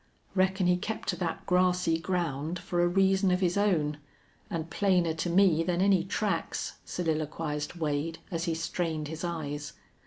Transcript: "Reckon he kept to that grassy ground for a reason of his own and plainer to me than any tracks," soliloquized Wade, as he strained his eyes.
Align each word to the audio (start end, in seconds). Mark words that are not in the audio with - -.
"Reckon 0.33 0.65
he 0.65 0.77
kept 0.77 1.09
to 1.09 1.15
that 1.17 1.45
grassy 1.45 1.99
ground 1.99 2.57
for 2.57 2.81
a 2.81 2.87
reason 2.87 3.29
of 3.29 3.39
his 3.39 3.55
own 3.55 3.99
and 4.49 4.67
plainer 4.71 5.13
to 5.13 5.29
me 5.29 5.61
than 5.61 5.79
any 5.79 6.03
tracks," 6.03 6.77
soliloquized 6.83 7.75
Wade, 7.75 8.17
as 8.31 8.45
he 8.45 8.55
strained 8.55 9.09
his 9.09 9.23
eyes. 9.23 9.73